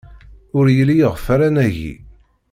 Ur 0.57 0.65
yelli 0.75 0.95
iɣef 0.99 1.25
ara 1.33 1.47
nagi. 1.55 1.93